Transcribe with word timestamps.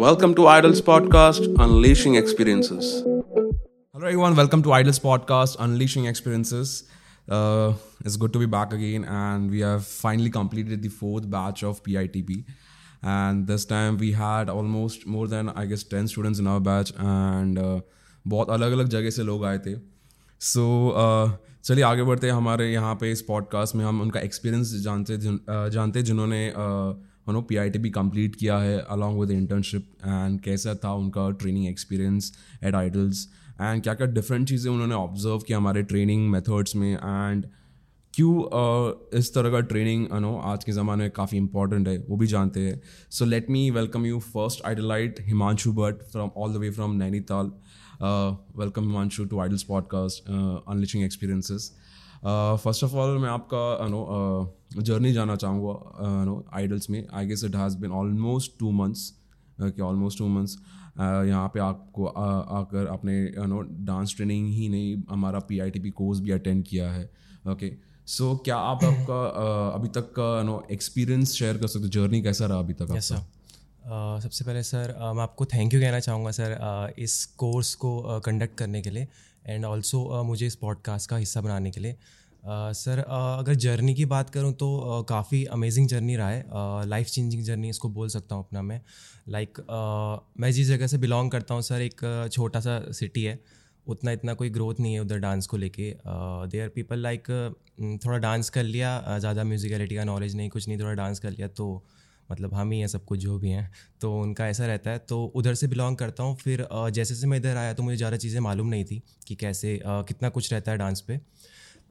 Welcome 0.00 0.34
to 0.34 0.46
Idols 0.46 0.82
Podcast, 0.82 1.46
Unleashing 1.58 2.16
Experiences. 2.16 3.02
Hello, 3.02 4.06
everyone. 4.08 4.36
Welcome 4.36 4.62
to 4.64 4.72
Idols 4.72 4.98
Podcast, 4.98 5.56
Unleashing 5.58 6.04
Experiences. 6.04 6.84
Uh, 7.26 7.72
it's 8.04 8.16
good 8.16 8.30
to 8.34 8.38
be 8.38 8.44
back 8.44 8.74
again, 8.74 9.06
and 9.06 9.50
we 9.50 9.60
have 9.60 9.86
finally 9.86 10.28
completed 10.28 10.82
the 10.82 10.90
fourth 10.90 11.30
batch 11.30 11.62
of 11.62 11.82
PITP. 11.82 12.44
And 13.02 13.46
this 13.46 13.64
time 13.64 13.96
we 13.96 14.12
had 14.12 14.50
almost 14.50 15.06
more 15.06 15.26
than 15.28 15.48
I 15.48 15.64
guess 15.64 15.82
ten 15.82 16.08
students 16.08 16.38
in 16.38 16.46
our 16.46 16.60
batch, 16.60 16.92
and 16.98 17.58
uh, 17.58 17.80
बहुत 18.26 18.50
अलग 18.50 18.72
अलग 18.72 18.88
जगह 18.98 19.10
से 19.10 19.22
लोग 19.22 19.44
आए 19.44 19.58
थे 19.66 19.74
सो 20.52 20.60
so, 20.60 20.96
uh, 21.04 21.36
चलिए 21.64 21.84
आगे 21.84 22.02
बढ़ते 22.02 22.26
हैं 22.26 22.34
हमारे 22.34 22.72
यहाँ 22.72 22.94
पे 23.00 23.12
इस 23.12 23.22
पॉडकास्ट 23.28 23.74
में 23.76 23.84
हम 23.84 24.00
उनका 24.00 24.20
एक्सपीरियंस 24.20 24.74
जानते 24.84 25.18
uh, 25.18 25.68
जानते 25.78 26.02
जिन्होंने 26.02 26.48
नो 27.32 27.42
पी 27.42 27.56
आई 27.56 27.70
टी 27.70 27.78
भी 27.78 27.90
कंप्लीट 27.90 28.36
किया 28.36 28.58
है 28.58 28.78
अलॉन्ग 28.90 29.20
विद 29.20 29.30
इंटर्नशिप 29.30 29.90
एंड 30.04 30.40
कैसा 30.40 30.74
था 30.84 30.92
उनका 30.94 31.30
training 31.30 31.66
experience 31.66 32.32
at 32.64 32.74
Idols 32.74 33.26
and 33.60 33.82
क्या 33.82 33.94
क्या 33.94 34.06
डिफरेंट 34.06 34.48
चीज़ें 34.48 34.70
उन्होंने 34.72 34.94
ऑब्ज़र्व 34.94 35.38
किया 35.38 35.58
हमारे 35.58 35.82
ट्रेनिंग 35.82 36.30
मेथड्स 36.30 36.76
में? 36.76 36.92
एंड 36.92 37.46
क्यों 38.14 39.18
इस 39.18 39.34
तरह 39.34 39.50
का 39.50 39.60
ट्रेनिंग 39.60 40.06
नो 40.20 40.36
आज 40.44 40.64
के 40.64 40.72
ज़माने 40.72 41.04
में 41.04 41.10
काफ़ी 41.10 41.38
इंपॉर्टेंट 41.38 41.88
है, 41.88 41.96
वो 42.08 42.16
भी 42.16 42.26
जानते 42.26 42.60
हैं। 42.60 42.80
So 43.10 43.24
let 43.24 43.50
me 43.50 43.70
welcome 43.70 44.06
you 44.06 44.20
first 44.20 44.64
Idolite 44.66 45.20
Himanshu 45.20 45.72
Bhatt 45.72 46.02
from 46.12 46.30
all 46.36 46.54
the 46.54 46.56
way 46.56 46.70
from 46.70 46.94
Nainital 46.96 47.50
welcome 48.60 48.82
Himanshu 48.82 49.24
to 49.24 49.40
Idols 49.40 49.62
podcast 49.62 50.30
unleashing 50.30 51.04
experiences 51.04 51.72
first 52.24 52.84
of 52.84 52.94
all 52.94 53.18
मैं 53.18 53.28
आपका 53.28 53.86
नो 53.88 54.82
जर्नी 54.82 55.12
जाना 55.12 55.36
चाहूँगा 55.36 56.24
नो 56.24 56.44
आइडल्स 56.54 56.90
में। 56.90 57.06
I 57.14 57.26
guess 57.26 57.44
it 57.44 57.56
has 57.56 57.76
been 57.78 57.90
almost 57.90 58.58
two 58.60 58.70
months 58.70 59.12
कि 59.60 59.82
almost 59.82 60.18
two 60.18 60.28
months 60.28 60.58
यहाँ 61.00 61.48
पे 61.54 61.60
आपको 61.60 62.06
आकर 62.06 62.86
आपने 62.86 63.46
नो 63.46 63.60
डांस 63.86 64.14
ट्रेनिंग 64.16 64.48
ही 64.48 64.68
नहीं 64.68 64.96
हमारा 65.10 65.38
P 65.38 65.58
I 65.58 65.70
T 65.70 65.80
P 65.80 65.90
course 65.90 66.20
भी 66.20 66.30
अटेंड 66.30 66.64
किया 66.64 66.90
है 66.92 67.10
ओके 67.50 67.72
सो 68.06 68.36
क्या 68.36 68.56
आप 68.56 68.84
आपका 68.84 69.24
अभी 69.74 69.88
तक 69.88 70.12
का 70.18 70.42
नो 70.42 70.62
एक्सपीरियंस 70.72 71.32
शेयर 71.32 71.58
कर 71.58 71.66
सकते 71.66 71.84
हो? 71.84 71.90
जर्नी 71.90 72.22
कैसा 72.22 72.46
रहा 72.46 72.58
अभी 72.58 72.72
तक 72.72 72.86
yes, 72.86 73.12
Uh, 73.86 74.20
सबसे 74.22 74.44
पहले 74.44 74.62
सर 74.62 74.92
uh, 74.92 75.14
मैं 75.14 75.22
आपको 75.22 75.44
थैंक 75.46 75.74
यू 75.74 75.80
कहना 75.80 75.98
चाहूँगा 76.00 76.30
सर 76.30 76.52
uh, 76.52 76.98
इस 76.98 77.24
कोर्स 77.38 77.74
को 77.74 78.20
कंडक्ट 78.20 78.52
uh, 78.52 78.58
करने 78.58 78.80
के 78.82 78.90
लिए 78.90 79.08
एंड 79.46 79.64
ऑल्सो 79.64 79.98
uh, 80.14 80.24
मुझे 80.26 80.46
इस 80.46 80.54
पॉडकास्ट 80.56 81.10
का 81.10 81.16
हिस्सा 81.16 81.40
बनाने 81.40 81.70
के 81.70 81.80
लिए। 81.80 81.96
सर 82.46 83.00
uh, 83.00 83.04
uh, 83.04 83.38
अगर 83.38 83.54
जर्नी 83.54 83.94
की 83.94 84.04
बात 84.04 84.30
करूँ 84.30 84.52
तो 84.52 84.68
uh, 84.78 85.08
काफ़ी 85.08 85.44
अमेजिंग 85.44 85.88
जर्नी 85.88 86.16
रहा 86.16 86.28
है। 86.28 86.86
लाइफ 86.88 87.06
चेंजिंग 87.06 87.42
जर्नी 87.42 87.68
इसको 87.68 87.88
बोल 87.88 88.08
सकता 88.08 88.34
हूँ 88.34 88.44
अपना 88.44 88.62
मैं। 88.62 88.80
लाइक 89.28 89.48
like, 89.50 89.68
uh, 89.68 90.40
मैं 90.40 90.50
जिस 90.52 90.68
जगह 90.68 90.86
से 90.86 90.98
बिलोंग 90.98 91.30
करता 91.30 91.54
हूँ 91.54 91.62
सर 91.62 91.82
एक 91.82 92.28
छोटा 92.32 92.60
सा 92.60 92.80
सिटी 92.92 93.24
है। 93.24 93.38
उतना 93.86 94.12
इतना 94.12 94.34
कोई 94.34 94.50
ग्रोथ 94.50 94.80
नहीं 94.80 94.94
है 94.94 95.00
उधर 95.00 95.18
डांस 95.18 95.46
को 95.46 95.56
लेके। 95.56 95.92
दे 96.06 96.60
आर 96.60 96.68
पीपल 96.68 96.98
लाइक 96.98 97.30
थोड़ा 98.06 98.18
डांस 98.18 98.50
कर 98.50 98.62
लिया 98.64 99.18
ज़्यादा 99.18 99.44
म्यूज़िकलिटी 99.44 99.96
का 99.96 100.04
नॉलेज 100.04 100.36
नहीं 100.36 100.50
कुछ 100.50 100.68
नहीं 100.68 100.78
थोड़ा 100.78 100.94
डांस 100.94 101.18
कर 101.18 101.30
लिया 101.30 101.48
तो 101.48 101.84
मतलब 102.30 102.54
हम 102.54 102.70
ही 102.72 102.78
हैं, 102.80 102.86
सब 102.88 103.04
कुछ 103.04 103.18
जो 103.20 103.38
भी 103.38 103.50
हैं 103.50 103.70
तो 104.00 104.12
उनका 104.20 104.48
ऐसा 104.48 104.66
रहता 104.66 104.90
है। 104.90 104.98
तो 105.00 105.24
उधर 105.26 105.54
से 105.54 105.66
बिलोंग 105.68 105.96
करता 105.96 106.22
हूँ, 106.22 106.36
फिर 106.36 106.66
जैसे 106.72 107.14
जैसे 107.14 107.26
मैं 107.26 107.38
इधर 107.38 107.56
आया 107.56 107.74
तो 107.74 107.82
मुझे 107.82 107.96
ज़्यादा 107.96 108.16
चीज़ें 108.18 108.40
मालूम 108.40 108.68
नहीं 108.68 108.84
थी 108.84 109.02
कि 109.26 109.34
कैसे 109.36 109.78
कितना 109.84 110.28
कुछ 110.30 110.52
रहता 110.52 110.72
है 110.72 110.78
डांस 110.78 111.00
पे। 111.00 111.20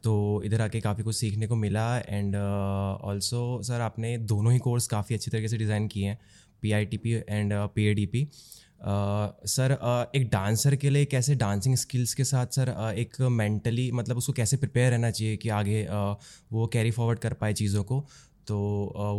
तो 0.03 0.41
इधर 0.45 0.61
आके 0.61 0.80
काफ़ी 0.81 1.03
कुछ 1.03 1.16
सीखने 1.16 1.47
को 1.47 1.56
मिला 1.56 1.86
एंड 2.00 2.36
ऑल्सो 2.36 3.61
सर 3.63 3.81
आपने 3.81 4.17
दोनों 4.28 4.52
ही 4.53 4.59
कोर्स 4.59 4.88
काफ़ी 4.88 5.16
अच्छी 5.16 5.31
तरीके 5.31 5.47
से 5.47 5.58
डिज़ाइन 5.58 5.88
किए 5.88 6.08
हैं 6.08 6.19
P 6.63 6.72
I 6.72 6.86
T 6.86 6.97
P 6.97 7.13
and 7.13 7.53
P 7.75 7.86
A 7.86 7.94
D 7.94 8.06
P 8.06 8.28
sir 9.47 9.72
एक 10.16 10.30
डांसर 10.30 10.75
के 10.75 10.89
लिए 10.89 11.06
कैसे 11.06 11.36
डांसिंग 11.36 11.75
स्किल्स 11.75 12.13
के 12.13 12.23
साथ 12.23 12.47
सर 12.56 12.69
एक 12.97 13.19
मेंटली 13.31 13.89
मतलब 13.91 14.17
उसको 14.17 14.33
कैसे 14.33 14.58
प्रिपेयर 14.58 14.91
रहना 14.91 15.11
चाहिए 15.11 15.38
कि 15.38 15.50
आगे 15.51 15.85
वो 16.51 16.68
कैरी 16.74 16.91
फॉरवर्ड 16.91 17.19
कर 17.19 17.34
पाए 17.34 17.53
चीज़ों 17.53 17.84
को? 17.84 18.00
तो 18.47 18.57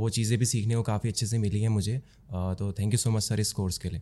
वो 0.01 0.09
चीज़ें 0.11 0.39
भी 0.39 0.45
सीखने 0.47 0.77
को 0.77 0.83
काफ़ी 0.83 1.09
अच्छे 1.09 1.27
से 1.27 1.39
मिली 1.39 1.61
हैं 1.63 1.69
मुझे। 1.71 1.99
तो 2.31 2.73
thank 2.79 2.93
you 2.93 2.99
so 2.99 3.11
much 3.11 3.23
sir 3.23 3.41
इस 3.41 3.53
कोर्स 3.53 3.79
के 3.79 3.89
लिए। 3.89 4.01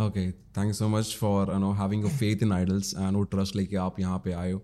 Okay 0.00 0.30
thank 0.30 0.66
you 0.66 0.72
so 0.74 0.88
much 0.88 1.16
for 1.20 1.54
no 1.58 1.72
having 1.74 2.08
faith 2.08 2.42
in 2.42 2.52
Idols 2.52 2.94
and 2.94 3.16
वो 3.16 3.22
ट्रस्ट 3.26 3.56
लेके 3.56 3.76
आप 3.78 4.00
यहाँ 4.00 4.18
पे 4.24 4.32
आए 4.32 4.52
हो। 4.52 4.62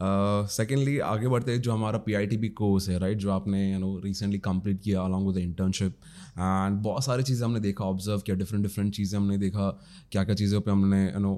सेकेंडली 0.00 0.96
uh, 0.96 1.02
आगे 1.02 1.28
बढ़ते 1.28 1.56
जो 1.58 1.72
हमारा 1.72 1.98
P 1.98 2.14
I 2.14 2.26
T 2.26 2.36
B 2.36 2.48
course 2.58 2.88
है 2.88 2.98
राइट 2.98 3.18
जो 3.18 3.30
आपने 3.32 3.62
यू 3.72 3.78
नो 3.78 3.98
रिसेंटली 4.00 4.38
कंप्लीट 4.38 4.80
किया 4.82 5.02
अलॉन्ग 5.02 5.26
विद 5.26 5.36
इंटर्नशिप 5.38 5.96
एंड 6.38 6.76
बहुत 6.82 7.04
सारी 7.04 7.22
चीज़ें 7.22 7.44
हमने 7.44 7.60
देखा 7.60 7.84
ऑब्ज़र्व 7.84 8.20
किया 8.20 8.36
डिफरेंट 8.36 8.62
डिफरेंट 8.64 8.94
चीज़ें 8.94 9.18
हमने 9.18 9.38
देखा 9.38 9.70
क्या 10.12 10.24
क्या 10.24 10.34
चीज़ों 10.34 10.60
पे 10.60 10.70
हमने 10.70 11.04
यू 11.04 11.20
नो 11.20 11.34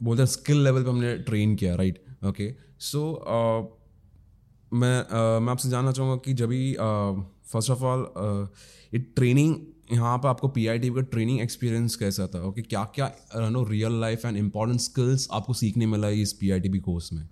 बोलते 0.00 0.22
हैं 0.22 0.26
स्किल 0.26 0.64
लेवल 0.64 0.82
पे 0.82 0.90
हमने 0.90 1.16
ट्रेन 1.20 1.54
किया 1.56 1.74
राइट 1.76 2.02
ओके 2.26 2.52
सो 2.80 3.02
मैं 4.72 5.04
uh, 5.04 5.42
मैं 5.42 5.50
आपसे 5.50 5.68
जानना 5.68 5.92
चाहूँगा 5.92 6.16
कि 6.16 6.32
जब 6.32 6.48
भी 6.48 6.72
फ़र्स्ट 7.44 7.70
ऑफ़ 7.70 7.82
ऑल 7.82 8.12
ये 8.94 8.98
ट्रेनिंग 8.98 9.56
यहाँ 9.92 10.18
पर 10.18 10.28
आपको 10.28 10.48
पी 10.48 10.66
आई 10.66 10.78
का 10.78 11.00
ट्रेनिंग 11.00 11.40
एक्सपीरियंस 11.40 11.96
कैसा 11.96 12.26
था? 12.26 12.42
ओके 12.42 12.62
क्या 12.62 12.84
क्या 12.84 13.16
no 13.48 13.64
real 13.64 14.00
life 14.00 14.24
and 14.24 14.36
important 14.36 14.80
skills 14.80 15.28
आपको 15.32 15.52
सीखने 15.52 15.86
मिला 15.86 16.08
इस 16.08 16.32
पी 16.32 16.50
आई 16.50 16.60
कोर्स 16.60 17.12
में? 17.12 17.28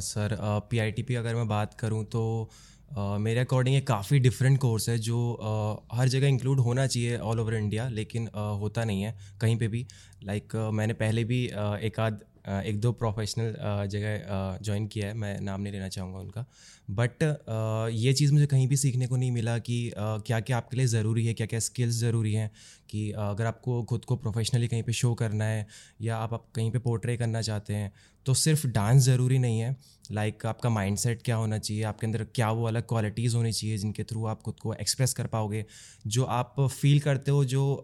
सर 0.00 0.38
पी 0.70 0.78
आई 0.78 0.90
टी 0.90 1.14
अगर 1.14 1.34
मैं 1.34 1.48
बात 1.48 1.74
करूँ 1.74 2.04
तो 2.04 2.50
Uh, 2.90 3.18
मेरे 3.18 3.40
अकॉर्डिंग 3.40 3.74
ये 3.74 3.80
काफ़ी 3.80 4.18
डिफरेंट 4.18 4.58
कोर्स 4.58 4.88
है 4.88 4.98
जो 4.98 5.18
uh, 5.42 5.98
हर 5.98 6.08
जगह 6.08 6.26
इंक्लूड 6.26 6.60
होना 6.60 6.86
चाहिए 6.86 7.18
ऑल 7.18 7.40
ओवर 7.40 7.54
इंडिया 7.54 7.88
लेकिन 7.88 8.26
uh, 8.26 8.34
होता 8.36 8.84
नहीं 8.84 9.02
है 9.02 9.18
कहीं 9.40 9.56
पे 9.56 9.68
भी। 9.68 9.86
लाइक 10.24 10.48
like, 10.52 10.68
uh, 10.68 10.72
मैंने 10.72 10.92
पहले 10.92 11.24
भी 11.24 11.48
uh, 11.48 11.76
एक 11.76 12.00
आध 12.00 12.18
एक 12.48 12.80
दो 12.80 12.92
प्रोफेशनल 12.92 13.54
जगह 13.86 14.58
ज्वाइन 14.62 14.86
किया 14.86 15.08
है 15.08 15.14
मैं 15.14 15.40
नाम 15.40 15.60
नहीं 15.60 15.72
लेना 15.72 15.88
चाहूँगा 15.88 16.18
उनका। 16.18 16.44
बट 16.90 17.22
ये 17.94 18.12
चीज़ 18.12 18.32
मुझे 18.32 18.46
कहीं 18.46 18.68
भी 18.68 18.76
सीखने 18.76 19.06
को 19.06 19.16
नहीं 19.16 19.30
मिला 19.30 19.58
कि 19.58 19.92
क्या 19.98 20.40
क्या 20.40 20.56
आपके 20.56 20.76
लिए 20.76 20.86
ज़रूरी 20.86 21.26
है 21.26 21.34
क्या 21.34 21.46
क्या 21.46 21.60
स्किल्स 21.60 21.94
ज़रूरी 21.94 22.32
हैं 22.32 22.50
कि 22.90 23.10
अगर 23.10 23.46
आपको 23.46 23.82
खुद 23.84 24.04
को 24.04 24.16
प्रोफेशनली 24.16 24.68
कहीं 24.68 24.82
पे 24.82 24.92
शो 24.92 25.14
करना 25.14 25.44
है 25.44 25.66
या 26.00 26.16
आप, 26.16 26.34
आप 26.34 26.46
कहीं 26.54 26.70
पे 26.70 26.78
पोर्ट्रे 26.78 27.16
करना 27.16 27.42
चाहते 27.42 27.74
हैं 27.74 27.92
तो 28.26 28.34
सिर्फ़ 28.34 28.66
डांस 28.68 29.02
ज़रूरी 29.02 29.38
नहीं 29.38 29.60
है। 29.60 29.76
लाइक 30.12 30.34
like, 30.34 30.46
आपका 30.46 30.68
माइंडसेट 30.70 31.22
क्या 31.24 31.36
होना 31.36 31.58
चाहिए? 31.58 31.82
आपके 31.82 32.06
अंदर 32.06 32.24
क्या 32.34 32.50
वो 32.50 32.66
अलग 32.66 32.86
क्वालिटीज़ 32.88 33.36
होनी 33.36 33.52
चाहिए 33.52 33.76
जिनके 33.78 34.04
थ्रू 34.04 34.24
आप 34.26 34.42
खुद 34.42 34.58
को 34.60 34.74
एक्सप्रेस 34.74 35.12
कर 35.14 35.26
पाओगे? 35.26 35.64
जो 36.06 36.24
आप 36.24 36.54
फील 36.60 37.00
करते 37.00 37.30
हो 37.30 37.44
जो 37.44 37.82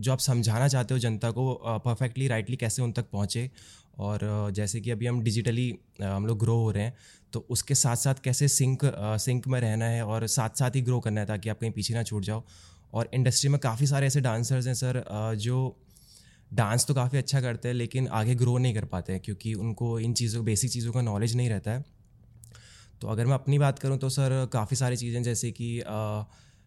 जो 0.00 0.12
आप 0.12 0.18
समझाना 0.18 0.68
चाहते 0.68 0.94
हो 0.94 0.98
जनता 1.00 1.30
को 1.30 1.54
परफेक्टली 1.84 2.28
राइटली 2.28 2.56
कैसे 2.56 2.82
उन 2.82 2.92
तक 2.92 3.10
पहुँचे? 3.12 3.50
और 3.98 4.20
जैसे 4.54 4.80
कि 4.80 4.90
अभी 4.90 5.06
हम 5.06 5.20
डिजिटली 5.22 5.72
हम 6.02 6.26
लोग 6.26 6.38
ग्रो 6.38 6.56
हो 6.56 6.70
रहे 6.70 6.82
हैं 6.84 6.94
तो 7.32 7.46
उसके 7.50 7.74
साथ 7.74 7.96
साथ 7.96 8.14
कैसे 8.24 8.48
सिंक 8.48 8.80
सिंक 9.20 9.46
में 9.48 9.60
रहना 9.60 9.84
है 9.84 10.04
और 10.06 10.26
साथ 10.28 10.58
साथ 10.58 10.76
ही 10.76 10.82
ग्रो 10.82 11.00
करना 11.00 11.20
है 11.20 11.26
ताकि 11.26 11.48
आप 11.48 11.60
कहीं 11.60 11.70
पीछे 11.70 11.94
ना 11.94 12.02
छूट 12.02 12.24
जाओ? 12.24 12.42
और 12.94 13.08
इंडस्ट्री 13.14 13.50
में 13.50 13.58
काफ़ी 13.60 13.86
सारे 13.86 14.06
ऐसे 14.06 14.20
डांसर्स 14.20 14.66
हैं 14.66 14.74
सर 14.74 15.02
जो 15.38 15.56
डांस 16.54 16.86
तो 16.86 16.94
काफ़ी 16.94 17.18
अच्छा 17.18 17.40
करते 17.40 17.68
हैं 17.68 17.74
लेकिन 17.74 18.08
आगे 18.08 18.34
ग्रो 18.34 18.58
नहीं 18.58 18.74
कर 18.74 18.84
पाते 18.84 19.12
हैं 19.12 19.22
क्योंकि 19.24 19.54
उनको 19.54 20.00
इन 20.00 20.14
चीज़ों 20.14 20.44
बेसिक 20.44 20.70
चीज़ों 20.70 20.92
का 20.92 21.00
नॉलेज 21.00 21.36
नहीं 21.36 21.48
रहता 21.48 21.70
है। 21.70 21.84
तो 23.00 23.08
अगर 23.08 23.26
मैं 23.26 23.34
अपनी 23.34 23.58
बात 23.58 23.78
करूँ 23.78 23.98
तो 23.98 24.08
सर 24.08 24.48
काफ़ी 24.52 24.76
सारी 24.76 24.96
चीज़ें 24.96 25.22
जैसे 25.22 25.50
कि 25.50 25.82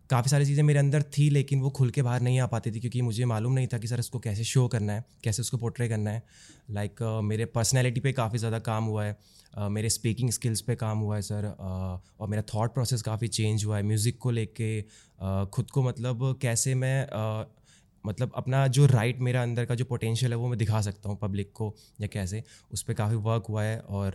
काफ़ी 0.09 0.29
सारी 0.29 0.45
चीज़ें 0.45 0.63
मेरे 0.63 0.79
अंदर 0.79 1.03
थी 1.03 1.29
लेकिन 1.29 1.62
वो 1.62 1.69
खुल 1.69 1.90
के 1.90 2.01
बाहर 2.01 2.22
नहीं 2.22 2.40
आ 2.40 2.45
पाती 2.45 2.72
थी 2.72 2.79
क्योंकि 2.79 3.01
मुझे 3.01 3.25
मालूम 3.25 3.53
नहीं 3.53 3.67
था 3.67 3.78
कि 3.78 3.88
सर 3.88 4.00
उसको 4.00 4.19
कैसे 4.19 4.44
शो 4.44 4.67
करना 4.67 4.94
है 4.94 5.06
कैसे 5.23 5.41
उसको 5.41 5.57
पोर्ट्रे 5.57 5.90
करना 5.90 6.11
है। 6.11 6.23
लाइक 6.72 6.91
like, 6.91 7.17
uh, 7.17 7.23
मेरे 7.23 7.46
पर्सनैलिटी 7.46 8.00
पे 8.00 8.11
काफ़ी 8.13 8.38
ज़्यादा 8.38 8.59
काम 8.59 8.84
हुआ 8.84 9.06
है 9.06 9.17
uh, 9.59 9.69
मेरे 9.69 9.90
स्पीकिंग 9.90 10.29
स्किल्स 10.29 10.61
पे 10.61 10.75
काम 10.75 10.97
हुआ 10.97 11.16
है 11.16 11.22
सर 11.22 11.47
uh, 11.51 12.22
और 12.22 12.28
मेरा 12.28 12.44
थॉट 12.56 12.73
प्रोसेस 12.73 13.01
काफ़ी 13.01 13.28
चेंज 13.28 13.66
हुआ 13.66 13.78
है 13.78 13.84
म्यूज़िक 13.84 14.17
को 14.17 14.31
लेके 14.31 14.81
uh, 14.81 15.46
खुद 15.46 15.72
को 15.72 15.84
मतलब 15.84 16.40
कैसे 16.41 16.75
मैं 16.75 17.07
uh, 17.07 17.59
मतलब 18.05 18.31
अपना 18.35 18.66
जो 18.67 18.85
राइट 18.85 19.09
right 19.09 19.25
मेरा 19.25 19.41
अंदर 19.43 19.66
का 19.66 19.75
जो 19.75 19.85
पोटेंशियल 19.85 20.31
है 20.31 20.37
वो 20.37 20.47
मैं 20.47 20.57
दिखा 20.59 20.81
सकता 20.81 21.09
हूँ 21.09 21.17
पब्लिक 21.22 21.51
को 21.53 21.75
या 22.01 22.07
कैसे। 22.07 22.43
उस 22.72 22.81
पर 22.81 22.93
काफ़ी 22.93 23.16
वर्क 23.16 23.46
हुआ 23.49 23.63
है 23.63 23.79
और 23.79 24.11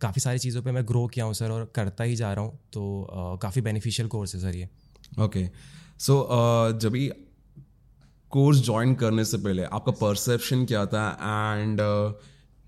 काफ़ी 0.00 0.20
सारी 0.20 0.38
चीज़ों 0.38 0.62
पे 0.62 0.72
मैं 0.72 0.86
ग्रो 0.88 1.06
किया 1.06 1.24
हूँ 1.24 1.34
सर 1.34 1.50
और 1.50 1.64
करता 1.74 2.04
ही 2.04 2.16
जा 2.16 2.32
रहा 2.32 2.44
हूँ। 2.44 2.58
तो 2.72 3.38
काफ़ी 3.42 3.62
बेनिफिशियल 3.62 4.08
कोर्स 4.08 4.34
है 4.34 4.40
सर 4.40 4.56
ये। 4.56 4.68
ओके 5.20 5.46
सो 5.98 6.28
जब 6.80 6.92
भी 6.92 7.10
कोर्स 8.32 8.58
ज्वाइन 8.58 8.94
करने 8.94 9.24
से 9.24 9.38
पहले 9.38 9.64
आपका 9.64 9.92
परसेप्शन 9.92 10.64
क्या 10.64 10.86
था? 10.86 11.06
एंड 11.56 11.80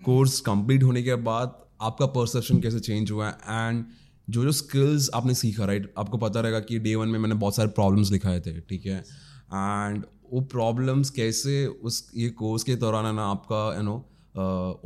कोर्स 0.03 0.41
कंप्लीट 0.41 0.83
होने 0.83 1.03
के 1.03 1.15
बाद 1.23 1.59
आपका 1.81 2.07
परसेप्शन 2.07 2.61
कैसे 2.61 2.81
चेंज 2.81 3.11
हुआ? 3.11 3.29
एंड 3.29 3.85
जो 4.29 4.43
जो 4.45 4.53
स्किल्स 4.53 5.11
आपने 5.15 5.35
सीखा 5.35 5.65
राइट 5.65 5.83
right? 5.83 5.99
आपको 5.99 6.19
पता 6.19 6.41
रहेगा 6.41 6.61
कि 6.61 6.79
डे 6.79 6.95
वन 6.95 7.09
में 7.09 7.19
मैंने 7.19 7.35
बहुत 7.35 7.57
सारे 7.57 7.69
प्रॉब्लम्स 7.69 8.09
दिखाए 8.09 8.41
थे, 8.41 8.61
ठीक 8.61 8.87
है? 8.87 9.05
एंड 9.53 10.05
वो 10.33 10.41
प्रॉब्लम्स 10.51 11.11
कैसे 11.13 11.65
उस, 11.67 12.11
ये 12.17 12.29
कोर्स 12.33 12.63
के 12.65 12.77
दौरान 12.77 13.07
है 13.07 13.13
ना 13.13 13.25
आपका 13.31 13.65
यू 13.77 13.83
नो 13.83 13.97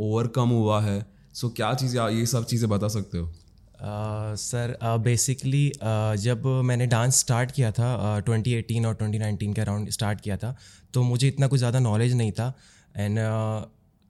ओवरकम 0.00 0.48
हुआ 0.50 0.80
है। 0.82 1.04
सो 1.34 1.48
क्या 1.50 1.72
चीज़ें 1.74 2.08
ये 2.10 2.26
सब 2.26 2.44
चीज़ें 2.46 2.68
बता 2.70 2.88
सकते 2.90 3.18
हो? 3.18 3.32
सर 4.36 4.76
बेसिकली 5.00 5.70
जब 6.20 6.46
मैंने 6.64 6.86
डांस 6.86 7.18
स्टार्ट 7.20 7.50
किया 7.52 7.70
था 7.72 8.18
ट्वेंटी 8.20 8.52
एटीन 8.54 8.86
और 8.86 8.94
ट्वेंटी 8.94 9.18
नाइनटीन 9.18 9.52
के 9.52 9.60
अराउंड 9.60 9.90
स्टार्ट 9.90 10.20
किया 10.20 10.36
था 10.36 10.54
तो 10.94 11.02
मुझे 11.04 11.28
इतना 11.28 11.46
कुछ 11.46 11.58
ज़्यादा 11.58 11.78
नॉलेज 11.80 12.14
नहीं 12.14 12.32
था। 12.32 12.52
एंड 12.94 13.18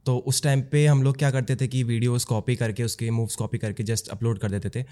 तो 0.06 0.16
उस 0.28 0.42
टाइम 0.42 0.60
पे 0.62 0.86
हम 0.86 1.02
लोग 1.02 1.16
क्या 1.18 1.30
करते 1.30 1.56
थे 1.56 1.66
कि 1.68 1.82
वीडियोस 1.84 2.24
कॉपी 2.24 2.56
करके 2.56 2.82
उसके 2.82 3.10
मूव्स 3.10 3.36
कॉपी 3.36 3.58
करके 3.58 3.82
जस्ट 3.84 4.08
अपलोड 4.08 4.38
कर 4.38 4.50
देते 4.50 4.70
थे। 4.70 4.84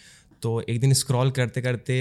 तो 0.42 0.60
एक 0.60 0.80
दिन 0.80 0.92
स्क्रॉल 0.92 1.30
करते 1.30 1.60
करते 1.62 1.98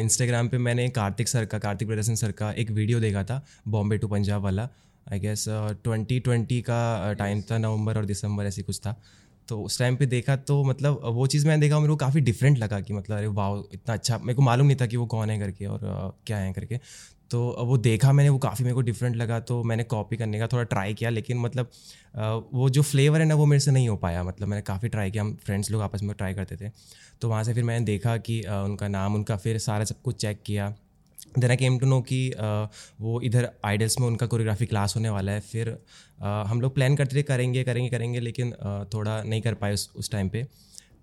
इंस्टाग्राम 0.00 0.48
पे 0.48 0.58
मैंने 0.58 0.88
कार्तिक 0.90 1.28
सर 1.28 1.44
का 1.44 1.58
कार्तिक 1.58 1.88
प्रदर्शन 1.88 2.14
सर 2.14 2.32
का 2.32 2.50
एक 2.54 2.70
वीडियो 2.70 3.00
देखा 3.00 3.24
था 3.24 3.44
बॉम्बे 3.68 3.98
टू 3.98 4.08
पंजाब 4.08 4.42
वाला। 4.42 4.68
आई 5.06 5.18
गेस 5.20 5.44
ट्वेंटी 5.48 6.18
ट्वेंटी 6.20 6.60
का 6.62 7.12
टाइम 7.18 7.42
था 7.42 7.58
नवंबर 7.58 7.96
और 7.98 8.04
दिसंबर 8.04 8.46
ऐसी 8.46 8.62
कुछ 8.62 8.78
था। 8.78 8.96
तो 9.48 9.60
उस 9.62 9.78
टाइम 9.78 9.96
पे 9.96 10.06
देखा 10.06 10.36
तो 10.38 10.62
मतलब 10.64 11.00
वो 11.14 11.26
चीज़ 11.26 11.46
मैंने 11.46 11.60
देखा 11.60 11.78
मेरे 11.78 11.88
को 11.88 11.96
काफ़ी 11.96 12.20
डिफरेंट 12.20 12.58
लगा 12.58 12.80
कि 12.80 12.92
मतलब 12.92 13.16
अरे 13.16 13.26
वाह 13.28 13.58
इतना 13.72 13.94
अच्छा 13.94 14.18
मेरे 14.18 14.34
को 14.34 14.42
मालूम 14.42 14.66
नहीं 14.66 14.76
था 14.80 14.86
कि 14.86 14.96
वो 14.96 15.06
कौन 15.06 15.30
है 15.30 15.38
करके 15.38 15.66
और 15.66 15.80
क्या 16.26 16.38
है 16.38 16.52
करके। 16.52 16.78
तो 17.32 17.40
वो 17.66 17.76
देखा 17.78 18.12
मैंने, 18.12 18.30
वो 18.30 18.38
काफ़ी 18.38 18.64
मेरे 18.64 18.74
को 18.74 18.80
डिफरेंट 18.82 19.16
लगा 19.16 19.38
तो 19.40 19.62
मैंने 19.64 19.84
कॉपी 19.84 20.16
करने 20.16 20.38
का 20.38 20.46
थोड़ा 20.46 20.62
ट्राई 20.64 20.94
किया, 20.94 21.10
लेकिन 21.10 21.38
मतलब 21.38 21.70
वो 22.52 22.68
जो 22.70 22.82
फ्लेवर 22.82 23.20
है 23.20 23.26
ना, 23.26 23.34
वो 23.34 23.46
मेरे 23.46 23.60
से 23.60 23.70
नहीं 23.70 23.88
हो 23.88 23.96
पाया। 23.96 24.22
मतलब 24.24 24.48
मैंने 24.48 24.62
काफ़ी 24.62 24.88
ट्राई 24.88 25.10
किया, 25.10 25.22
हम 25.22 25.34
फ्रेंड्स 25.44 25.70
लोग 25.70 25.82
आपस 25.82 26.02
में 26.02 26.14
ट्राई 26.16 26.34
करते 26.34 26.56
थे। 26.56 26.70
तो 27.20 27.28
वहाँ 27.28 27.42
से 27.44 27.54
फिर 27.54 27.64
मैंने 27.64 27.84
देखा 27.86 28.16
कि 28.18 28.40
उनका 28.42 28.88
नाम, 28.88 29.14
उनका 29.14 29.36
फिर 29.36 29.58
सारा 29.60 29.84
सब 29.84 30.02
कुछ 30.02 30.16
चेक 30.16 30.42
किया। 30.46 30.68
Then 31.38 31.50
I 31.50 31.56
came 31.56 31.78
to 31.78 31.86
know 31.86 32.00
कि 32.02 32.20
वो 33.00 33.20
इधर 33.22 33.48
आइडल्स 33.64 33.98
में 34.00 34.06
उनका 34.06 34.26
कोरियोग्राफी 34.26 34.66
क्लास 34.66 34.96
होने 34.96 35.10
वाला 35.10 35.32
है। 35.32 35.40
फिर 35.42 35.76
हम 36.20 36.60
लोग 36.60 36.74
प्लान 36.74 36.96
करते 36.96 37.16
थे, 37.16 37.22
करेंगे 37.22 37.62
करेंगे 37.64 37.88
करेंगे, 37.90 38.20
लेकिन 38.20 38.52
थोड़ा 38.94 39.22
नहीं 39.22 39.40
कर 39.42 39.54
पाए 39.54 39.72
उस 39.72 39.90
उस 39.96 40.10
टाइम 40.12 40.28
पे। 40.28 40.46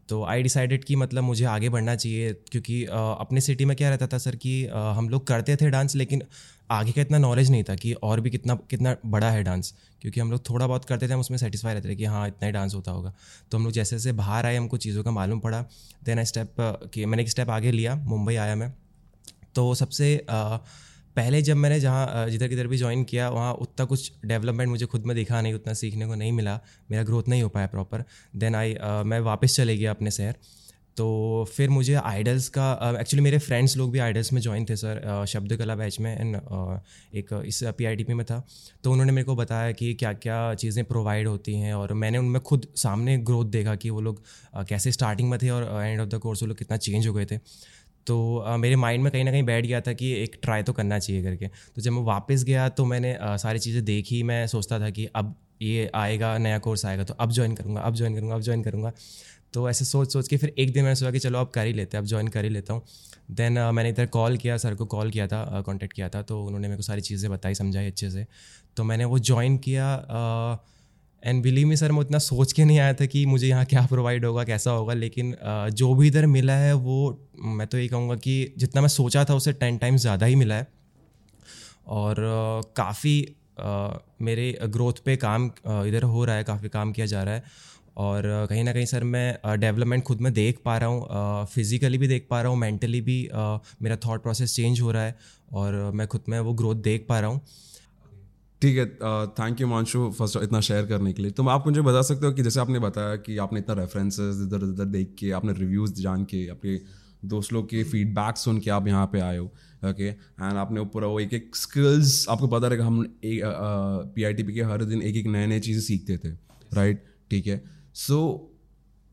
तो 0.09 0.23
आई 0.23 0.43
डिसाइडेड 0.43 0.83
कि 0.83 0.95
मतलब 0.95 1.23
मुझे 1.23 1.45
आगे 1.45 1.69
बढ़ना 1.69 1.95
चाहिए 1.95 2.33
क्योंकि 2.33 2.85
आ, 2.85 3.11
अपने 3.11 3.41
सिटी 3.41 3.65
में 3.65 3.77
क्या 3.77 3.89
रहता 3.89 4.07
था 4.07 4.17
सर 4.17 4.35
कि 4.35 4.65
आ, 4.65 4.91
हम 4.91 5.09
लोग 5.09 5.27
करते 5.27 5.55
थे 5.55 5.69
डांस 5.69 5.95
लेकिन 5.95 6.23
आगे 6.71 6.91
का 6.91 7.01
इतना 7.01 7.17
नॉलेज 7.17 7.51
नहीं 7.51 7.63
था 7.63 7.75
कि 7.75 7.93
और 7.93 8.21
भी 8.21 8.29
कितना 8.29 8.55
कितना 8.69 8.95
बड़ा 9.05 9.29
है 9.29 9.43
डांस 9.43 9.73
क्योंकि 10.01 10.19
हम 10.19 10.31
लोग 10.31 10.49
थोड़ा 10.49 10.67
बहुत 10.67 10.85
करते 10.85 11.07
थे 11.07 11.13
हम 11.13 11.19
उसमें 11.19 11.37
सेटिस्फाई 11.37 11.73
रहते 11.73 11.89
थे 11.89 11.95
कि 11.95 12.05
हाँ 12.05 12.27
इतना 12.27 12.45
ही 12.45 12.51
डांस 12.51 12.75
होता 12.75 12.91
होगा। 12.91 13.13
तो 13.51 13.57
हम 13.57 13.63
लोग 13.63 13.73
जैसे 13.73 13.95
जैसे 13.95 14.11
बाहर 14.11 14.45
आए 14.45 14.55
हमको 14.55 14.77
चीज़ों 14.77 15.03
का 15.03 15.11
मालूम 15.11 15.39
पड़ा। 15.39 15.61
देन 16.03 16.19
आई 16.19 16.25
स्टेप 16.25 16.55
कि 16.93 17.05
मैंने 17.05 17.23
एक 17.23 17.29
स्टेप 17.29 17.49
आगे 17.49 17.71
लिया 17.71 17.95
मुंबई 17.95 18.35
आया 18.35 18.55
मैं। 18.55 18.73
तो 19.55 19.75
सबसे 19.75 20.25
पहले 21.15 21.41
जब 21.41 21.55
मैंने 21.57 21.79
जहाँ 21.79 22.29
जिधर 22.29 22.47
किधर 22.47 22.67
भी 22.67 22.77
ज्वाइन 22.77 23.03
किया, 23.03 23.29
वहाँ 23.29 23.53
उतना 23.55 23.85
कुछ 23.85 24.11
डेवलपमेंट 24.25 24.69
मुझे 24.69 24.85
खुद 24.85 25.05
में 25.05 25.15
दिखा 25.15 25.41
नहीं, 25.41 25.53
उतना 25.53 25.73
सीखने 25.75 26.05
को 26.07 26.15
नहीं 26.15 26.31
मिला। 26.33 26.59
मेरा 26.91 27.03
ग्रोथ 27.03 27.27
नहीं 27.29 27.43
हो 27.43 27.49
पाया 27.49 27.67
प्रॉपर 27.67 28.03
देन 28.35 28.55
आई 28.55 28.75
मैं 29.05 29.19
वापस 29.21 29.55
चले 29.55 29.77
गया 29.77 29.91
अपने 29.91 30.11
शहर। 30.11 30.35
तो 30.97 31.45
फिर 31.47 31.69
मुझे 31.69 31.93
आइडल्स 31.95 32.47
का 32.49 32.95
एक्चुअली 32.99 33.23
मेरे 33.23 33.37
फ्रेंड्स 33.39 33.75
लोग 33.77 33.91
भी 33.91 33.99
आइडल्स 33.99 34.31
में 34.33 34.39
ज्वाइन 34.41 34.65
थे 34.69 34.75
सर 34.75 35.25
शब्द 35.29 35.55
कला 35.57 35.75
बैच 35.75 35.99
में 35.99 36.11
एंड 36.11 36.35
एक 37.15 37.29
इस 37.45 37.63
पीआईटीपी 37.77 38.13
में 38.13 38.25
था। 38.25 38.41
तो 38.83 38.91
उन्होंने 38.91 39.11
मेरे 39.11 39.25
को 39.25 39.35
बताया 39.35 39.71
कि 39.71 39.93
क्या 39.93 40.11
क्या 40.15 40.53
चीज़ें 40.55 40.83
प्रोवाइड 40.85 41.27
होती 41.27 41.55
हैं, 41.55 41.73
और 41.73 41.93
मैंने 41.93 42.17
उनमें 42.17 42.41
खुद 42.41 42.67
सामने 42.75 43.17
ग्रोथ 43.19 43.45
देखा 43.47 43.75
कि 43.75 43.89
वो 43.89 44.01
लोग 44.01 44.21
कैसे 44.69 44.91
स्टार्टिंग 44.91 45.29
में 45.29 45.39
थे, 45.41 45.49
और 45.49 45.63
एंड 45.83 46.01
ऑफ़ 46.01 46.09
द 46.09 46.19
कोर्स 46.19 46.41
वो 46.43 46.47
लोग 46.47 46.57
कितना 46.57 46.77
चेंज 46.79 47.07
हो 47.07 47.13
गए 47.13 47.25
थे। 47.25 47.39
तो 48.09 48.37
आ, 48.37 48.57
मेरे 48.57 48.75
माइंड 48.75 49.03
में 49.03 49.11
कहीं 49.11 49.23
ना 49.23 49.31
कहीं 49.31 49.43
बैठ 49.43 49.65
गया 49.65 49.81
था 49.81 49.93
कि 49.93 50.11
एक 50.13 50.39
ट्राई 50.43 50.63
तो 50.63 50.73
करना 50.73 50.99
चाहिए 50.99 51.23
करके। 51.23 51.47
तो 51.47 51.81
जब 51.81 51.91
मैं 51.91 52.03
वापस 52.03 52.43
गया 52.43 52.67
तो 52.69 52.85
मैंने 52.85 53.15
आ, 53.15 53.35
सारी 53.37 53.59
चीज़ें 53.59 53.83
देखी। 53.85 54.21
मैं 54.23 54.45
सोचता 54.47 54.79
था 54.79 54.89
कि 54.89 55.05
अब 55.15 55.35
ये 55.61 55.89
आएगा 55.95 56.37
नया 56.37 56.57
कोर्स 56.59 56.85
आएगा 56.85 57.03
तो 57.03 57.13
अब 57.19 57.31
ज्वाइन 57.31 57.55
करूँगा 57.55 57.81
अब 57.81 57.95
ज्वाइन 57.95 58.15
करूँगा 58.15 58.35
अब 58.35 58.41
ज्वाइन 58.41 58.63
करूँगा। 58.63 58.91
तो 59.53 59.69
ऐसे 59.69 59.85
सोच 59.85 60.13
सोच 60.13 60.27
के 60.27 60.37
फिर 60.37 60.53
एक 60.59 60.71
दिन 60.73 60.83
मैंने 60.83 60.95
सोचा 60.95 61.11
कि 61.11 61.19
चलो 61.19 61.39
अब 61.39 61.47
कर 61.47 61.65
ही 61.65 61.73
लेते 61.73 61.97
हैं 61.97 62.01
अब 62.03 62.07
ज्वाइन 62.07 62.27
कर 62.27 62.43
ही 62.43 62.49
लेता 62.49 62.73
हूँ। 62.73 62.81
देन 63.31 63.57
uh, 63.57 63.71
मैंने 63.71 63.89
इधर 63.89 64.05
कॉल 64.05 64.37
किया 64.37 64.57
सर 64.57 64.75
को 64.75 64.85
कॉल 64.85 65.09
किया 65.11 65.27
था 65.27 65.61
कांटेक्ट 65.61 65.91
uh, 65.91 65.95
किया 65.95 66.09
था 66.09 66.21
तो 66.21 66.41
उन्होंने 66.43 66.67
मेरे 66.67 66.77
को 66.77 66.83
सारी 66.83 67.01
चीज़ें 67.01 67.31
बताई 67.31 67.55
समझाई 67.55 67.87
अच्छे 67.87 68.09
से। 68.11 68.25
तो 68.77 68.83
मैंने 68.83 69.05
वो 69.05 69.19
ज्वाइन 69.19 69.57
किया 69.57 69.87
uh, 69.99 70.78
and 71.23 71.41
believe 71.43 71.67
me 71.67 71.75
sir 71.77 71.91
मैं 71.91 71.99
उतना 71.99 72.17
सोच 72.19 72.51
के 72.53 72.65
नहीं 72.65 72.79
आया 72.79 72.93
था 72.93 73.05
कि 73.05 73.25
मुझे 73.25 73.47
यहाँ 73.47 73.65
क्या 73.65 73.85
प्रोवाइड 73.87 74.25
होगा, 74.25 74.43
कैसा 74.43 74.71
होगा, 74.71 74.93
लेकिन 74.95 75.35
जो 75.71 75.93
भी 75.95 76.07
इधर 76.07 76.25
मिला 76.27 76.53
है, 76.55 76.73
वो 76.73 77.29
मैं 77.37 77.67
तो 77.67 77.77
ये 77.77 77.87
कहूँगा 77.87 78.15
कि 78.17 78.53
जितना 78.57 78.81
मैं 78.81 78.89
सोचा 78.89 79.25
था 79.25 79.35
उससे 79.35 79.53
टेन 79.55 79.77
टाइम्स 79.77 80.01
ज़्यादा 80.01 80.25
ही 80.25 80.35
मिला 80.35 80.55
है। 80.55 80.67
और 81.89 82.15
काफ़ी 82.77 83.35
मेरे 84.21 84.57
ग्रोथ 84.65 85.03
पे 85.05 85.15
काम 85.17 85.45
इधर 85.67 86.03
हो 86.03 86.25
रहा 86.25 86.35
है, 86.35 86.43
काफ़ी 86.43 86.69
काम 86.69 86.91
किया 86.91 87.05
जा 87.05 87.23
रहा 87.23 87.33
है। 87.35 87.43
और 87.97 88.23
कहीं 88.49 88.63
ना 88.63 88.73
कहीं 88.73 88.85
सर, 88.85 89.03
मैं 89.03 89.59
डेवलपमेंट 89.59 90.03
खुद 90.03 90.21
में 90.21 90.33
देख 90.33 90.59
पा 90.65 90.77
रहा 90.77 90.89
हूँ 90.89 91.45
फिज़िकली 91.45 91.97
भी 91.97 92.07
देख 92.07 92.27
पा 92.29 92.41
रहा 92.41 92.51
हूँ 92.51 92.59
मेंटली 92.59 93.01
भी 93.01 93.17
मेरा 93.81 93.95
थॉट 94.05 94.23
प्रोसेस 94.23 94.55
चेंज 94.55 94.81
हो 94.81 94.91
रहा 94.91 95.03
है। 95.03 95.15
और 95.53 95.73
मैं 95.93 96.07
खुद 96.07 96.23
में 96.29 96.39
वो 96.39 96.53
ग्रोथ 96.53 96.75
देख 96.83 97.05
पा 97.09 97.19
रहा 97.19 97.29
हूँ। 97.29 97.41
ठीक 98.61 98.77
है 98.77 98.85
थैंक 99.33 99.61
यू 99.61 99.67
मानशु 99.67 100.09
फ़र्स्ट 100.11 100.37
इतना 100.43 100.59
शेयर 100.61 100.85
करने 100.85 101.13
के 101.13 101.21
लिए। 101.21 101.31
तो 101.31 101.47
आप 101.49 101.67
मुझे 101.67 101.81
बता 101.81 102.01
सकते 102.01 102.25
हो 102.25 102.31
कि 102.33 102.43
जैसे 102.43 102.59
आपने 102.59 102.79
बताया 102.79 103.15
कि 103.17 103.37
आपने 103.37 103.59
इतना 103.59 103.75
रेफरेंसेस 103.75 104.41
इधर 104.47 104.63
उधर 104.63 104.85
देख 104.85 105.15
के, 105.19 105.31
आपने 105.31 105.53
रिव्यूज़ 105.53 105.93
जान 106.01 106.23
के, 106.23 106.47
अपने 106.47 106.79
दोस्त 107.25 107.49
के 107.69 107.83
फीडबैक 107.83 108.37
सुन 108.37 108.59
के 108.59 108.69
आप 108.71 108.87
यहाँ 108.87 109.05
पे 109.13 109.19
आए 109.19 109.37
हो 109.37 109.45
ओके 109.89 110.07
एंड 110.07 110.57
आपने 110.57 110.79
ऊपर 110.81 111.03
वो 111.03 111.19
एक 111.19 111.33
एक 111.33 111.55
स्किल्स 111.55 112.25
आपको 112.29 112.47
पता 112.47 112.67
रहेगा 112.67 112.85
हम 112.85 113.03
पी 113.23 114.23
आई 114.23 114.33
टी 114.33 114.43
पी 114.43 114.53
के 114.53 114.61
हर 114.63 114.83
दिन 114.83 115.01
एक 115.01 115.15
एक 115.15 115.27
नए 115.27 115.47
नए 115.47 115.59
चीज़ें 115.59 115.81
सीखते 115.81 116.17
थे 116.17 116.29
राइट 116.73 117.03
ठीक 117.31 117.47
है? 117.47 117.61
सो 117.95 118.19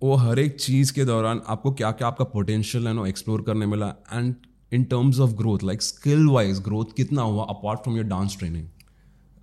वो 0.02 0.14
हर 0.16 0.38
एक 0.38 0.60
चीज़ 0.60 0.92
के 0.92 1.04
दौरान 1.04 1.40
आपको 1.48 1.72
क्या 1.72 1.90
क्या 1.92 2.08
आपका 2.08 2.24
पोटेंशियल 2.32 2.86
है 2.88 2.94
ना 2.94 3.06
एक्सप्लोर 3.08 3.42
करने 3.42 3.66
मिला। 3.66 3.94
And 4.12 4.34
in 4.72 4.84
terms 4.84 5.20
of 5.20 5.34
growth 5.34 5.64
like 5.64 5.82
skill 5.82 6.26
wise 6.28 6.60
growth 6.64 6.96
कितना 6.96 7.22
हुआ 7.22 7.44
apart 7.50 7.80
from 7.80 7.96
your 7.96 8.06
dance 8.06 8.36
training 8.38 8.68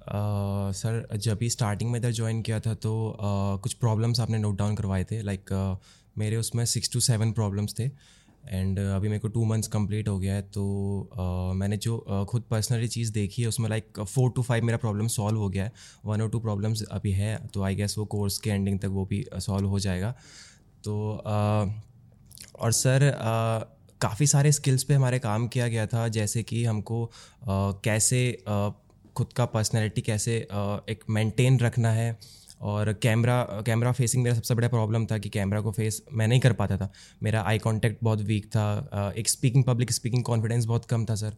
sir, 0.06 1.08
जब 1.18 1.38
भी 1.38 1.50
स्टार्टिंग 1.50 1.92
में 1.92 2.00
इधर 2.00 2.12
ज्वाइन 2.14 2.42
किया 2.42 2.60
था 2.60 2.74
तो 2.76 2.94
कुछ 3.64 3.74
प्रॉब्लम्स 3.76 4.20
आपने 4.20 4.38
नोट 4.38 4.58
डाउन 4.58 4.76
करवाए 4.76 5.04
थे? 5.04 5.22
लाइक 5.22 5.80
मेरे 6.18 6.38
उसमें 6.38 6.66
सिक्स 6.68 6.92
टू 6.94 7.00
सेवन 7.02 7.32
प्रॉब्लम्स 7.32 7.76
थे 7.80 7.90
एंड 8.44 8.80
अभी 8.80 9.08
मेरे 9.08 9.20
को 9.20 9.28
टू 9.28 9.44
मंथ्स 9.46 9.68
कंप्लीट 9.68 10.08
हो 10.08 10.18
गया 10.20 10.34
है 10.34 10.42
तो 10.50 11.54
मैंने 11.56 11.78
जो 11.78 12.26
खुद 12.30 12.44
पर्सनली 12.50 12.88
चीज़ 12.88 13.12
देखी 13.14 13.42
है, 13.42 13.48
उसमें 13.48 13.70
लाइक 13.70 14.00
फोर 14.02 14.32
टू 14.32 14.42
फाइव 14.42 14.64
मेरा 14.64 14.78
प्रॉब्लम 14.78 15.08
सॉल्व 15.10 15.40
हो 15.40 15.50
गया 15.50 15.64
है। 15.64 15.72
वन 16.06 16.22
और 16.22 16.30
टू 16.30 16.40
प्रॉब्लम्स 16.40 16.84
अभी 16.84 17.12
है 17.12 17.36
तो 17.54 17.64
आई 17.64 17.76
गेस 17.76 17.98
वो 17.98 18.06
कोर्स 18.06 18.38
के 18.38 18.50
एंडिंग 18.50 18.80
तक 18.80 18.90
वो 18.90 19.06
भी 19.06 19.26
सॉल्व 19.38 19.68
हो 19.68 19.80
जाएगा। 19.80 20.12
तो 20.84 21.12
और 22.60 22.72
सर 22.74 23.12
काफ़ी 24.02 24.28
सारे 24.28 24.52
स्किल्स 24.52 24.84
पे 24.84 24.94
हमारे 24.94 25.20
काम 25.20 25.48
किया 25.48 25.68
गया 25.68 25.86
था, 25.88 26.08
जैसे 26.10 26.44
कि 26.44 26.64
हमको 26.66 27.10
कैसे 27.48 28.22
खुद 29.16 29.34
का 29.34 29.46
पर्सनैलिटी 29.46 30.02
कैसे 30.02 30.38
एक 30.90 31.04
मेंटेन 31.10 31.60
रखना 31.60 31.92
है। 31.92 32.18
और 32.62 32.92
कैमरा 32.94 33.42
कैमरा 33.66 33.92
फेसिंग 33.92 34.24
मेरा 34.24 34.36
सबसे 34.36 34.56
बड़ा 34.56 34.68
प्रॉब्लम 34.68 35.06
था 35.06 35.18
कि 35.18 35.30
कैमरा 35.30 35.62
को 35.62 35.72
फेस 35.72 36.02
मैं 36.14 36.28
नहीं 36.28 36.40
कर 36.40 36.54
पाता 36.54 36.78
था। 36.78 36.92
मेरा 37.24 37.42
आई 37.42 37.58
कांटेक्ट 37.58 37.98
बहुत 38.04 38.22
वीक 38.22 38.46
था। 38.46 39.14
एक 39.18 39.30
स्पीकिंग 39.30 39.64
पब्लिक 39.64 39.92
स्पीकिंग 39.92 40.24
कॉन्फिडेंस 40.24 40.66
बहुत 40.66 40.86
कम 40.86 41.06
था 41.06 41.16
सर 41.16 41.36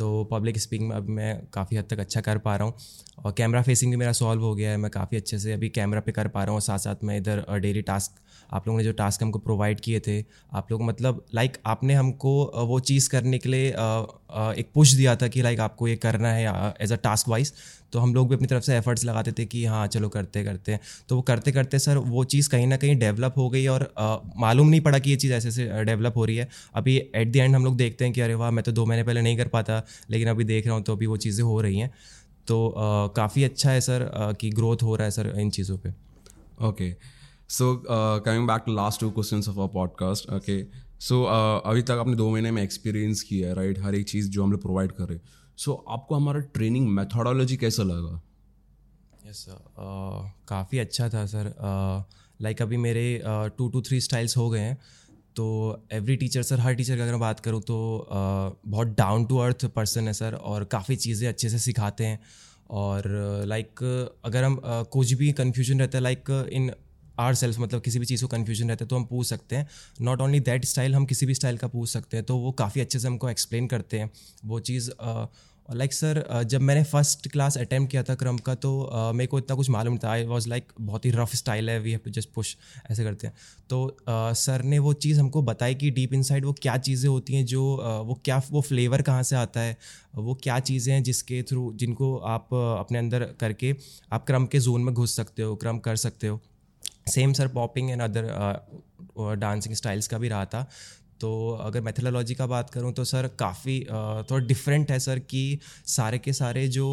तो 0.00 0.24
पब्लिक 0.30 0.58
स्पीकिंग 0.58 0.88
में 0.88 0.96
अब 0.96 1.08
मैं 1.10 1.34
काफ़ी 1.54 1.76
हद 1.76 1.84
तक 1.90 1.98
अच्छा 2.00 2.20
कर 2.20 2.38
पा 2.38 2.56
रहा 2.56 2.66
हूँ। 2.66 2.74
और 3.18 3.32
कैमरा 3.38 3.62
फेसिंग 3.62 3.90
भी 3.90 3.96
मेरा 3.96 4.12
सॉल्व 4.14 4.42
हो 4.42 4.54
गया 4.54 4.70
है, 4.70 4.76
मैं 4.76 4.90
काफ़ी 4.90 5.16
अच्छे 5.16 5.38
से 5.38 5.52
अभी 5.52 5.68
कैमरा 5.70 6.00
पे 6.00 6.12
कर 6.12 6.28
पा 6.28 6.44
रहा 6.44 6.52
हूँ। 6.52 6.60
साथ 6.62 6.78
साथ 6.78 7.04
मैं 7.04 7.16
इधर 7.16 7.44
डेली 7.60 7.82
टास्क 7.82 8.18
आप 8.50 8.66
लोगों 8.66 8.78
ने 8.78 8.84
जो 8.84 8.92
टास्क 8.92 9.22
हमको 9.22 9.38
प्रोवाइड 9.38 9.80
किए 9.80 10.00
थे, 10.00 10.24
आप 10.52 10.70
लोग 10.70 10.82
मतलब 10.82 11.24
लाइक 11.34 11.56
आपने 11.66 11.94
हमको 11.94 12.30
वो 12.66 12.78
चीज़ 12.82 13.08
करने 13.10 13.38
के 13.38 13.48
लिए 13.48 13.68
एक 13.68 14.70
पुश 14.74 14.92
दिया 14.92 15.14
था 15.16 15.28
कि 15.28 15.42
लाइक 15.42 15.60
आपको 15.60 15.88
ये 15.88 15.96
करना 15.98 16.32
है 16.32 16.72
एज 16.80 16.92
अ 16.92 16.96
टास्क 17.04 17.28
वाइज 17.28 17.52
तो 17.92 17.98
हम 17.98 18.14
लोग 18.14 18.28
भी 18.28 18.34
अपनी 18.34 18.46
तरफ़ 18.46 18.64
से 18.64 18.76
एफर्ट्स 18.76 19.04
लगाते 19.04 19.32
थे 19.32 19.44
कि 19.46 19.64
हाँ 19.64 19.86
चलो 19.88 20.08
करते 20.08 20.44
करते। 20.44 20.78
तो 21.08 21.16
वो 21.16 21.22
करते 21.22 21.52
करते 21.52 21.78
सर 21.78 21.98
वो 21.98 22.24
चीज़ 22.26 22.48
कहीं 22.50 22.66
ना 22.66 22.76
कहीं 22.76 22.96
डेवलप 22.98 23.34
हो 23.36 23.48
गई 23.50 23.66
और 23.66 23.92
मालूम 24.38 24.68
नहीं 24.68 24.80
पड़ा 24.80 24.98
कि 24.98 25.10
ये 25.10 25.16
चीज़ 25.16 25.32
ऐसे 25.32 25.48
ऐसे 25.48 25.84
डेवलप 25.84 26.16
हो 26.16 26.24
रही 26.24 26.36
है। 26.36 26.48
अभी 26.74 26.96
एट 26.96 27.32
द 27.32 27.36
एंड 27.36 27.54
हम 27.56 27.64
लोग 27.64 27.76
देखते 27.76 28.04
हैं 28.04 28.14
कि 28.14 28.20
अरे 28.20 28.34
वाह, 28.34 28.50
मैं 28.50 28.64
तो 28.64 28.72
दो 28.72 28.86
महीने 28.86 29.04
पहले 29.04 29.22
नहीं 29.22 29.36
कर 29.36 29.48
पाता, 29.48 29.82
लेकिन 30.10 30.28
अभी 30.28 30.44
देख 30.44 30.66
रहा 30.66 30.74
हूँ 30.74 30.82
तो 30.84 30.92
अभी 30.92 31.06
वो 31.06 31.16
चीज़ें 31.18 31.44
हो 31.44 31.60
रही 31.60 31.78
हैं। 31.78 31.90
तो 32.48 32.74
काफ़ी 33.16 33.44
अच्छा 33.44 33.70
है 33.70 33.80
सर 33.80 34.08
कि 34.40 34.50
ग्रोथ 34.50 34.82
हो 34.82 34.94
रहा 34.96 35.04
है 35.04 35.10
सर 35.10 35.32
इन 35.38 35.50
चीज़ों 35.50 35.76
पर 35.78 35.94
okay 36.60 36.90
so 37.50 37.74
coming 37.86 38.46
back 38.46 38.62
to 38.66 38.74
last 38.74 39.00
two 39.00 39.10
question 39.10 39.36
of 39.38 39.58
our 39.58 39.68
podcast 39.68 40.30
okay 40.32 40.62
so 41.00 41.22
अभी 41.24 41.82
तक 41.82 42.00
आपने 42.00 42.14
दो 42.14 42.30
महीने 42.30 42.50
में 42.50 42.62
एक्सपीरियंस 42.62 43.22
किया 43.22 43.48
है 43.48 43.54
राइट 43.54 43.78
हर 43.84 43.94
एक 43.94 44.08
चीज़ 44.08 44.30
जो 44.30 44.42
हम 44.44 44.52
लोग 44.52 44.62
प्रोवाइड 44.62 44.92
कर 44.92 45.04
रहे 45.04 45.16
हैं। 45.16 45.38
सो 45.60 45.70
so, 45.72 45.92
आपको 45.92 46.14
हमारा 46.14 46.40
ट्रेनिंग 46.54 46.88
मेथोडोलॉजी 46.88 47.56
कैसा 47.56 47.82
लगा? 47.82 48.20
यस 49.26 49.36
सर 49.36 50.32
काफ़ी 50.48 50.78
अच्छा 50.78 51.08
था 51.08 51.24
सर 51.26 51.52
लाइक 52.42 52.56
uh, 52.56 52.62
अभी 52.62 52.76
मेरे 52.76 53.02
टू 53.58 53.68
टू 53.68 53.82
थ्री 53.82 54.00
स्टाइल्स 54.00 54.36
हो 54.36 54.48
गए 54.50 54.60
हैं। 54.60 54.78
तो 55.36 55.46
एवरी 55.92 56.16
टीचर 56.16 56.42
सर 56.42 56.60
हर 56.60 56.74
टीचर 56.74 56.96
की 56.96 57.00
अगर 57.00 57.10
मैं 57.12 57.20
बात 57.20 57.40
करूँ 57.40 57.60
तो 57.62 57.76
uh, 58.02 58.70
बहुत 58.70 58.96
डाउन 58.98 59.24
टू 59.24 59.36
अर्थ 59.38 59.64
पर्सन 59.74 60.06
है 60.06 60.12
सर 60.12 60.34
और 60.34 60.64
काफ़ी 60.72 60.96
चीज़ें 60.96 61.28
अच्छे 61.28 61.48
से 61.48 61.58
सिखाते 61.58 62.06
हैं। 62.06 62.20
और 62.70 63.08
लाइक 63.46 63.80
uh, 63.84 64.26
अगर 64.26 64.44
हम 64.44 64.56
uh, 64.56 64.84
कुछ 64.92 65.12
भी 65.12 65.32
कन्फ्यूज़न 65.32 65.80
रहता 65.80 65.98
है 65.98 66.02
लाइक 66.02 66.30
इन 66.52 66.70
आर 67.18 67.34
सेल्फ 67.34 67.58
मतलब 67.58 67.80
किसी 67.82 67.98
भी 67.98 68.06
चीज़ 68.06 68.22
को 68.22 68.28
कन्फ्यूज़न 68.28 68.68
रहता 68.68 68.84
है 68.84 68.88
तो 68.88 68.96
हम 68.96 69.04
पूछ 69.04 69.26
सकते 69.26 69.56
हैं। 69.56 69.68
नॉट 70.00 70.20
ओनली 70.20 70.40
दैट 70.40 70.64
स्टाइल 70.64 70.94
हम 70.94 71.06
किसी 71.06 71.26
भी 71.26 71.34
स्टाइल 71.34 71.58
का 71.58 71.68
पूछ 71.68 71.88
सकते 71.88 72.16
हैं। 72.16 72.26
तो 72.26 72.36
वो 72.38 72.52
काफ़ी 72.52 72.80
अच्छे 72.80 72.98
से 72.98 73.08
हमको 73.08 73.30
एक्सप्लेन 73.30 73.66
करते 73.66 73.98
हैं। 73.98 74.10
वो 74.44 74.60
चीज़ 74.60 74.90
लाइक 75.70 75.92
सर 75.92 76.22
जब 76.44 76.60
मैंने 76.60 76.82
फ़र्स्ट 76.84 77.28
क्लास 77.28 77.56
अटैम्प्ट 77.58 77.90
किया 77.90 78.02
था 78.02 78.14
क्रम 78.14 78.38
का 78.38 78.54
तो 78.54 78.70
uh, 78.84 79.14
मेरे 79.14 79.26
को 79.26 79.38
इतना 79.38 79.56
कुछ 79.56 79.68
मालूम 79.70 79.98
था। 79.98 80.10
आई 80.10 80.24
वॉज़ 80.24 80.48
लाइक 80.48 80.72
बहुत 80.80 81.04
ही 81.04 81.10
रफ 81.10 81.34
स्टाइल 81.36 81.70
है 81.70 81.78
we 81.80 81.90
have 81.90 82.00
to 82.04 82.10
just 82.10 82.28
push 82.34 82.56
ऐसे 82.90 83.04
करते 83.04 83.26
हैं। 83.26 83.34
तो 83.70 83.96
सर 84.04 84.60
uh, 84.60 84.64
ने 84.64 84.78
वो 84.78 84.92
चीज़ 84.94 85.20
हमको 85.20 85.42
बताई 85.42 85.74
कि 85.74 85.90
डीप 85.90 86.14
इनसाइड 86.14 86.44
वो 86.44 86.52
क्या 86.62 86.76
चीज़ें 86.78 87.08
होती 87.08 87.34
हैं 87.34 87.44
जो 87.46 87.62
uh, 87.76 88.06
वो 88.08 88.20
क्या 88.24 88.42
वो 88.50 88.60
फ्लेवर 88.60 89.02
कहाँ 89.02 89.22
से 89.22 89.36
आता 89.36 89.60
है 89.60 89.76
वो 90.14 90.34
क्या 90.42 90.58
चीज़ें 90.60 90.92
हैं 90.94 91.02
जिसके 91.02 91.42
थ्रू 91.42 91.72
जिनको 91.74 92.16
आप 92.28 92.54
अपने 92.54 92.98
अंदर 92.98 93.24
करके 93.40 93.74
आप 94.12 94.26
क्रम 94.26 94.46
के 94.46 94.58
जोन 94.58 94.80
में 94.80 94.94
घुस 94.94 95.16
सकते 95.16 95.42
हो 95.42 95.56
क्रम 95.56 95.78
कर 95.78 95.96
सकते 95.96 96.26
हो। 96.26 96.40
Same 97.08 97.32
sir 97.32 97.48
popping 97.48 97.90
and 97.90 98.02
other 98.02 99.36
dancing 99.38 99.74
styles 99.74 100.06
का 100.08 100.18
भी 100.18 100.28
रहा 100.28 100.44
था। 100.44 100.68
तो 101.20 101.30
अगर 101.60 101.80
मेथडोलॉजी 101.80 102.34
का 102.34 102.46
बात 102.46 102.70
करूँ 102.70 102.92
तो 102.92 103.04
सर 103.04 103.28
काफ़ी 103.38 103.78
थोड़ा 104.30 104.38
डिफरेंट 104.46 104.90
है 104.90 104.98
सर 105.00 105.18
कि 105.18 105.58
सारे 105.86 106.18
के 106.18 106.32
सारे 106.32 106.66
जो 106.68 106.86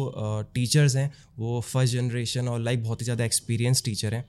टीचर्स 0.54 0.96
हैं, 0.96 1.12
वो 1.38 1.60
फ़र्स्ट 1.62 1.94
जनरेशन 1.94 2.48
और 2.48 2.60
लाइक 2.60 2.82
बहुत 2.84 3.00
ही 3.00 3.04
ज़्यादा 3.04 3.24
एक्सपीरियंस 3.24 3.82
टीचर 3.84 4.14
हैं। 4.14 4.24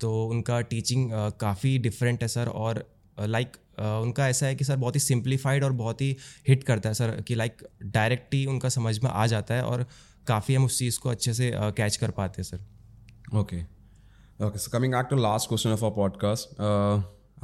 तो 0.00 0.24
उनका 0.26 0.60
टीचिंग 0.60 1.10
काफ़ी 1.40 1.76
डिफरेंट 1.78 2.22
है 2.22 2.28
सर 2.28 2.48
और 2.48 2.84
लाइक 3.18 3.56
उनका 3.80 4.28
ऐसा 4.28 4.46
है 4.46 4.54
कि 4.54 4.64
सर 4.64 4.76
बहुत 4.76 4.94
ही 4.94 5.00
सिंप्लीफाइड 5.00 5.64
और 5.64 5.72
बहुत 5.72 6.00
ही 6.00 6.16
हिट 6.48 6.64
करता 6.64 6.88
है 6.88 6.94
सर 6.94 7.20
कि 7.20 7.34
लाइक 7.34 7.62
डायरेक्ट 7.84 8.34
ही 8.34 8.44
उनका 8.46 8.68
समझ 8.68 8.98
में 8.98 9.10
आ 9.10 9.26
जाता 9.26 9.54
है 9.54 9.62
और 9.64 9.86
काफ़ी 10.26 10.54
हम 10.54 10.64
उस 10.64 10.78
चीज़ 10.78 10.98
को 10.98 11.08
अच्छे 11.08 11.34
से 11.34 11.50
कैच 11.54 11.96
कर 11.96 12.10
पाते 12.10 12.42
हैं 12.42 12.48
sir. 12.48 13.38
Okay 13.38 13.62
okay 14.46 14.58
so 14.58 14.70
coming 14.70 14.92
back 14.94 15.06
to 15.10 15.16
last 15.16 15.48
question 15.48 15.70
of 15.70 15.84
our 15.84 15.94
podcast 15.96 16.58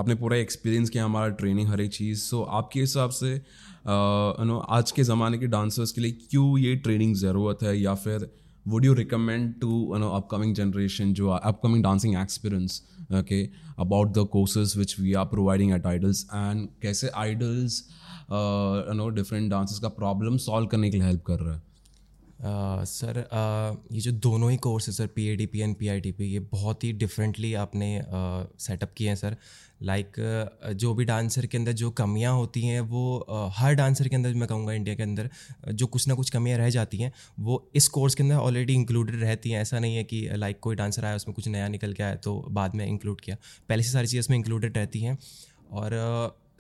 आपने 0.01 0.15
पूरा 0.15 0.37
एक्सपीरियंस 0.37 0.91
किया, 0.91 1.05
हमारा 1.05 1.29
ट्रेनिंग 1.39 1.69
हर 1.69 1.81
एक 1.81 1.93
चीज़। 1.93 2.21
सो 2.21 2.43
आपके 2.59 2.81
हिसाब 2.81 3.11
से 3.11 3.31
यू 3.31 4.45
नो 4.45 4.59
आज 4.71 4.91
के 4.91 5.03
ज़माने 5.05 5.39
के 5.39 5.47
डांसर्स 5.47 5.93
के 5.93 6.01
लिए 6.01 6.13
क्यों 6.31 6.59
ये 6.59 6.75
ट्रेनिंग 6.77 7.15
ज़रूरत 7.17 7.63
है? 7.63 7.81
या 7.81 7.95
फिर 7.95 8.31
would 8.67 8.85
you 8.85 8.93
recommend 8.95 9.53
to 9.61 9.69
you 9.93 9.99
know 9.99 10.09
upcoming 10.17 10.55
generation 10.55 11.13
जो 11.15 11.29
upcoming 11.29 11.83
dancing 11.85 12.17
experience 12.21 12.83
okay 13.21 13.43
about 13.79 14.13
the 14.19 14.27
courses 14.33 14.77
which 14.79 14.99
we 15.01 15.13
are 15.13 15.25
providing 15.27 15.73
at 15.75 15.87
Idols 15.87 16.25
and 16.35 16.69
कैसे 16.83 17.09
Idols 17.17 17.83
you 18.31 18.95
know 18.95 19.09
different 19.17 19.51
dances 19.51 19.79
का 19.79 19.89
प्रॉब्लम 19.99 20.37
सॉल्व 20.47 20.67
करने 20.67 20.91
के 20.91 20.97
लिए 20.97 21.07
हेल्प 21.07 21.23
कर 21.27 21.41
रहा 21.41 21.55
है? 21.55 21.63
सर 22.41 23.19
ये 23.93 24.01
जो 24.01 24.13
दोनों 24.13 24.51
ही 24.51 24.57
कोर्स 24.57 24.87
है 24.89 24.93
sir 24.95 25.07
P 25.07 25.27
A 25.29 25.37
D 25.37 25.47
P 25.47 25.61
and 25.61 25.75
P 25.77 25.89
I 25.89 26.01
T 26.01 26.13
P 26.13 26.25
ये 26.25 26.41
बहुत 26.53 26.85
ही 26.85 26.93
डिफरेंटली 26.95 27.53
आपने 27.57 28.01
सेटअप 28.61 28.93
किए 28.97 29.09
हैं 29.09 29.17
सर। 29.17 29.37
लाइक 29.83 30.07
like, 30.09 30.75
जो 30.75 30.93
भी 30.95 31.05
डांसर 31.05 31.47
के 31.47 31.59
अंदर 31.59 31.73
जो 31.73 31.91
कमियाँ 31.93 32.33
होती 32.35 32.63
हैं 32.63 32.81
वो 32.83 33.51
हर 33.55 33.75
डांसर 33.75 34.09
के 34.09 34.17
अंदर 34.17 34.35
मैं 34.35 34.49
कहूँगा 34.49 34.73
इंडिया 34.73 34.95
के 34.97 35.03
अंदर 35.03 35.31
जो 35.71 35.87
कुछ 35.87 36.09
ना 36.09 36.15
कुछ 36.15 36.31
कमियाँ 36.31 36.59
रह 36.59 36.71
जाती 36.71 36.99
हैं 36.99 37.13
वो 37.41 37.63
इस 37.75 37.89
कोर्स 37.89 38.15
के 38.15 38.23
अंदर 38.23 38.35
ऑलरेडी 38.37 38.75
इंक्लूडेड 38.75 39.21
रहती 39.21 39.51
हैं। 39.51 39.61
ऐसा 39.61 39.79
नहीं 39.79 39.97
है 39.97 40.05
कि 40.05 40.29
लाइक 40.35 40.61
कोई 40.61 40.77
डांसर 40.77 41.05
आया 41.05 41.17
उसमें 41.17 41.35
कुछ 41.35 41.49
नया 41.49 41.69
निकल 41.69 41.93
के 41.93 42.03
आया 42.03 42.15
तो 42.17 42.35
बाद 42.51 42.75
में 42.75 42.87
इंक्लूड 42.87 43.21
किया। 43.21 43.37
पहले 43.69 43.83
से 43.83 43.91
सारी 43.91 44.07
चीज़ें 44.07 44.21
उसमें 44.21 44.37
इंक्लूडेड 44.37 44.77
रहती 44.79 45.01
हैं। 45.01 45.19
और 45.73 45.93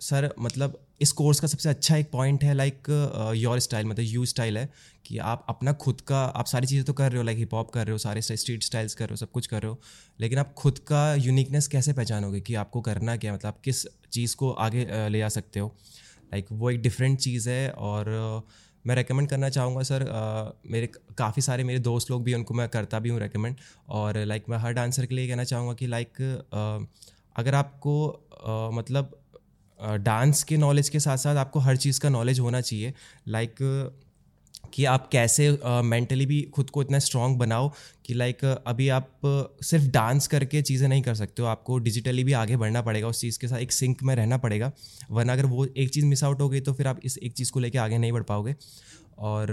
सर 0.00 0.32
मतलब 0.40 0.78
इस 1.00 1.12
कोर्स 1.12 1.40
का 1.40 1.48
सबसे 1.48 1.68
अच्छा 1.68 1.96
एक 1.96 2.10
पॉइंट 2.10 2.44
है 2.44 2.54
लाइक 2.54 2.88
योर 3.36 3.58
स्टाइल 3.60 3.86
मतलब 3.86 4.04
यू 4.04 4.24
स्टाइल 4.26 4.58
है, 4.58 4.68
कि 5.06 5.18
आप 5.18 5.44
अपना 5.48 5.72
खुद 5.74 6.00
का, 6.00 6.20
आप 6.20 6.46
सारी 6.46 6.66
चीज़ें 6.66 6.84
तो 6.84 6.92
कर 6.92 7.10
रहे 7.10 7.18
हो 7.18 7.24
लाइक 7.24 7.38
हिप 7.38 7.54
हॉप 7.54 7.70
कर 7.70 7.84
रहे 7.86 7.92
हो, 7.92 7.98
सारे 7.98 8.22
स्ट्रीट 8.22 8.62
स्टाइल्स 8.62 8.94
कर 8.94 9.04
रहे 9.04 9.12
हो, 9.12 9.16
सब 9.16 9.30
कुछ 9.30 9.46
कर 9.46 9.62
रहे 9.62 9.70
हो, 9.70 9.78
लेकिन 10.20 10.38
आप 10.38 10.52
खुद 10.54 10.78
का 10.88 11.14
यूनिकनेस 11.14 11.66
कैसे 11.68 11.92
पहचानोगे 11.92 12.40
कि 12.40 12.54
आपको 12.54 12.80
करना 12.80 13.16
क्या 13.16 13.34
मतलब 13.34 13.48
आप 13.48 13.60
किस 13.64 13.86
चीज़ 14.12 14.36
को 14.36 14.50
आगे 14.52 15.08
ले 15.08 15.18
जा 15.18 15.28
सकते 15.28 15.60
हो? 15.60 15.74
लाइक 16.32 16.46
वो 16.52 16.70
एक 16.70 16.80
डिफरेंट 16.82 17.18
चीज़ 17.18 17.48
है 17.50 17.70
और 17.70 18.10
मैं 18.84 18.94
रेकमेंड 18.94 19.28
करना 19.28 19.48
चाहूँगा 19.48 19.82
सर 19.82 20.04
मेरे 20.66 20.86
काफ़ी 21.18 21.42
सारे 21.42 21.64
मेरे 21.64 21.78
दोस्त 21.80 22.10
लोग 22.10 22.22
भी, 22.24 22.34
उनको 22.34 22.54
मैं 22.54 22.68
करता 22.68 22.98
भी 22.98 23.08
हूँ 23.08 23.20
रेकमेंड 23.20 23.56
और 23.88 24.18
लाइक 24.24 24.44
मैं 24.48 24.58
हर 24.58 24.72
डांसर 24.72 25.06
के 25.06 25.14
लिए 25.14 25.28
कहना 25.28 25.44
चाहूँगा 25.44 25.74
कि 25.74 25.86
लाइक 25.86 26.22
अगर 27.36 27.54
आपको 27.54 28.70
मतलब 28.74 29.17
डांस 29.80 30.42
के 30.42 30.56
नॉलेज 30.56 30.88
के 30.88 31.00
साथ 31.00 31.16
साथ 31.18 31.36
आपको 31.36 31.60
हर 31.60 31.76
चीज़ 31.78 32.00
का 32.00 32.08
नॉलेज 32.08 32.40
होना 32.40 32.60
चाहिए। 32.60 32.92
लाइक 33.28 33.54
कि 34.74 34.84
आप 34.84 35.08
कैसे 35.12 35.50
मेंटली 35.84 36.24
भी 36.26 36.40
खुद 36.54 36.70
को 36.70 36.82
इतना 36.82 36.98
स्ट्रॉन्ग 36.98 37.38
बनाओ 37.38 37.70
कि 38.06 38.14
लाइक 38.14 38.44
अभी 38.44 38.88
आप 38.90 39.20
सिर्फ़ 39.62 39.86
डांस 39.90 40.26
करके 40.26 40.62
चीज़ें 40.62 40.88
नहीं 40.88 41.02
कर 41.02 41.14
सकते 41.14 41.42
हो। 41.42 41.48
आपको 41.48 41.78
डिजिटली 41.78 42.24
भी 42.24 42.32
आगे 42.34 42.56
बढ़ना 42.56 42.82
पड़ेगा, 42.82 43.08
उस 43.08 43.20
चीज़ 43.20 43.38
के 43.38 43.48
साथ 43.48 43.58
एक 43.58 43.72
सिंक 43.72 44.02
में 44.02 44.14
रहना 44.16 44.36
पड़ेगा। 44.38 44.70
वरना 45.10 45.32
अगर 45.32 45.46
वो 45.46 45.64
एक 45.66 45.90
चीज़ 45.90 46.06
मिस 46.06 46.24
आउट 46.24 46.40
हो 46.40 46.48
गई 46.48 46.60
तो 46.60 46.72
फिर 46.72 46.86
आप 46.86 47.00
इस 47.04 47.18
एक 47.18 47.32
चीज़ 47.32 47.52
को 47.52 47.60
लेके 47.60 47.78
आगे 47.78 47.98
नहीं 47.98 48.12
बढ़ 48.12 48.22
पाओगे। 48.24 48.54
और 49.18 49.46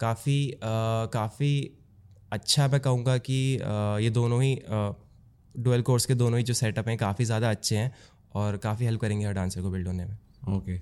काफ़ी 0.00 0.38
काफ़ी 0.62 1.52
अच्छा 2.32 2.68
मैं 2.68 2.80
कहूँगा 2.80 3.16
कि 3.20 3.34
ये 4.04 4.10
दोनों 4.10 4.42
ही 4.42 4.54
डुअल 5.54 5.82
कोर्स 5.82 6.06
के 6.06 6.14
दोनों 6.14 6.38
ही 6.38 6.44
जो 6.44 6.54
सेटअप 6.54 6.88
हैं, 6.88 6.96
काफ़ी 6.98 7.24
ज़्यादा 7.24 7.50
अच्छे 7.50 7.76
हैं। 7.76 7.92
और 8.36 8.56
काफ़ी 8.62 8.84
हेल्प 8.84 9.00
करेंगे 9.00 9.26
हर 9.26 9.32
डांसर 9.34 9.62
को 9.62 9.70
बिल्ड 9.70 9.86
होने 9.86 10.04
में। 10.04 10.16
Okay 10.48 10.78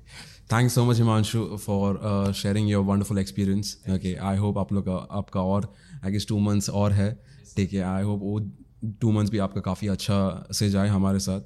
thanks 0.53 0.75
so 0.75 0.85
much 0.85 0.97
Himanshu 0.99 1.45
for 1.57 2.33
sharing 2.37 2.71
your 2.71 2.85
wonderful 2.85 3.19
experience 3.19 3.77
okay 3.91 4.15
I 4.15 4.37
hope 4.37 4.59
आप 4.59 4.73
लोग 4.73 4.85
का, 4.85 4.95
आपका 5.19 5.41
और 5.43 5.73
आई 6.05 6.11
गेस 6.13 6.27
टू 6.29 6.39
मंथ्स 6.41 6.71
और 6.71 6.93
है। 6.93 7.13
ठीक 7.57 7.73
है 7.73 7.83
आई 7.85 8.03
होप 8.03 8.21
वो 8.23 8.39
टू 9.01 9.13
मंथ्स 9.13 9.31
भी 9.31 9.39
आपका 9.39 9.61
काफ़ी 9.61 9.89
अच्छा 9.89 10.47
से 10.53 10.69
जाए 10.71 10.89
हमारे 10.89 11.19
साथ। 11.19 11.41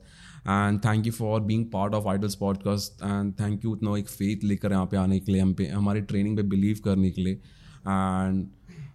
And 0.47 0.79
thank 0.85 1.07
you 1.07 1.13
for 1.13 1.41
being 1.41 1.65
part 1.73 1.95
of 1.95 2.07
Idols 2.09 2.35
podcast 2.35 3.03
and 3.05 3.33
thank 3.41 3.65
you 3.65 3.73
उतना 3.73 3.97
एक 3.99 4.09
फेथ 4.09 4.45
लेकर 4.45 4.73
यहाँ 4.73 4.87
पे 4.87 4.97
आने 4.97 5.19
के 5.21 5.33
लिए, 5.33 5.41
हम 5.41 5.53
पे, 5.55 5.67
हमारी 5.67 6.01
ट्रेनिंग 6.03 6.37
पे 6.37 6.43
बिलीव 6.45 6.81
करने 6.85 7.11
के 7.11 7.23
लिए। 7.23 7.35
And 7.35 8.47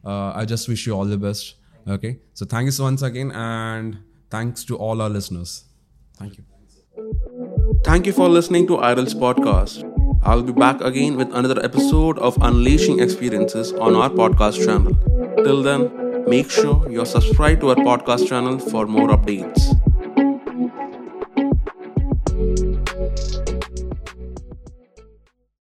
I 0.07 0.45
just 0.45 0.69
wish 0.69 0.87
you 0.87 0.93
all 0.93 1.15
the 1.15 1.19
best 1.21 1.89
okay 1.89 2.15
so 2.35 2.45
thank 2.45 2.65
you 2.65 2.71
so 2.71 2.85
once 2.85 3.03
again 3.03 3.31
and 3.31 3.95
thanks 4.33 4.67
to 4.67 4.75
all 4.81 5.01
our 5.01 5.11
listeners 5.11 5.59
thank 6.21 6.39
you 6.39 6.45
Thank 7.83 8.05
you 8.05 8.13
for 8.13 8.29
listening 8.29 8.65
to 8.67 8.77
Idol's 8.79 9.13
podcast. 9.13 9.83
I'll 10.23 10.41
be 10.41 10.53
back 10.53 10.79
again 10.81 11.17
with 11.17 11.33
another 11.33 11.61
episode 11.63 12.17
of 12.19 12.37
Unleashing 12.41 12.99
Experiences 12.99 13.73
on 13.73 13.95
our 13.95 14.09
podcast 14.09 14.63
channel. 14.65 14.95
Till 15.43 15.61
then, 15.61 16.25
make 16.27 16.49
sure 16.49 16.85
you're 16.89 17.05
subscribed 17.05 17.61
to 17.61 17.69
our 17.71 17.75
podcast 17.75 18.27
channel 18.27 18.57
for 18.57 18.85
more 18.87 19.09
updates. 19.09 19.72